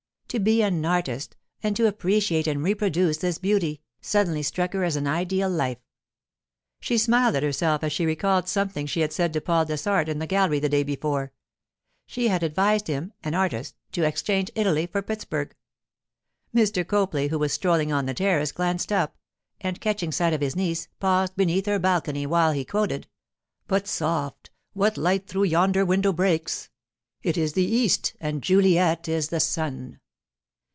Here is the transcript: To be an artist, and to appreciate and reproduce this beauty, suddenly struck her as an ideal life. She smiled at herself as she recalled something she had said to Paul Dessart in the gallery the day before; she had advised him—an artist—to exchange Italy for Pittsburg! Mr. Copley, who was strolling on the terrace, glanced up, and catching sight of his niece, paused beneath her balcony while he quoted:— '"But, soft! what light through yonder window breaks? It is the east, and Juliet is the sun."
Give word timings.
To 0.31 0.39
be 0.39 0.61
an 0.63 0.85
artist, 0.85 1.35
and 1.61 1.75
to 1.75 1.87
appreciate 1.87 2.47
and 2.47 2.63
reproduce 2.63 3.17
this 3.17 3.37
beauty, 3.37 3.81
suddenly 3.99 4.41
struck 4.41 4.71
her 4.71 4.85
as 4.85 4.95
an 4.95 5.05
ideal 5.05 5.49
life. 5.49 5.79
She 6.79 6.97
smiled 6.97 7.35
at 7.35 7.43
herself 7.43 7.83
as 7.83 7.91
she 7.91 8.05
recalled 8.05 8.47
something 8.47 8.85
she 8.85 9.01
had 9.01 9.11
said 9.11 9.33
to 9.33 9.41
Paul 9.41 9.65
Dessart 9.65 10.07
in 10.07 10.19
the 10.19 10.25
gallery 10.25 10.59
the 10.61 10.69
day 10.69 10.83
before; 10.83 11.33
she 12.07 12.29
had 12.29 12.43
advised 12.43 12.87
him—an 12.87 13.33
artist—to 13.33 14.03
exchange 14.05 14.49
Italy 14.55 14.87
for 14.87 15.01
Pittsburg! 15.01 15.53
Mr. 16.55 16.87
Copley, 16.87 17.27
who 17.27 17.37
was 17.37 17.51
strolling 17.51 17.91
on 17.91 18.05
the 18.05 18.13
terrace, 18.13 18.53
glanced 18.53 18.93
up, 18.93 19.17
and 19.59 19.81
catching 19.81 20.13
sight 20.13 20.31
of 20.31 20.39
his 20.39 20.55
niece, 20.55 20.87
paused 21.01 21.35
beneath 21.35 21.65
her 21.65 21.77
balcony 21.77 22.25
while 22.25 22.53
he 22.53 22.63
quoted:— 22.63 23.05
'"But, 23.67 23.85
soft! 23.85 24.49
what 24.71 24.95
light 24.95 25.27
through 25.27 25.43
yonder 25.43 25.83
window 25.83 26.13
breaks? 26.13 26.69
It 27.21 27.35
is 27.37 27.51
the 27.51 27.65
east, 27.65 28.15
and 28.21 28.41
Juliet 28.41 29.09
is 29.09 29.27
the 29.27 29.41
sun." 29.41 29.97